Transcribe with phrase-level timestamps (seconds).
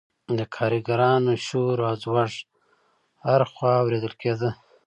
[0.37, 2.33] د کارګرانو شور او ځوږ
[3.25, 4.49] هر خوا اوریدل کیده.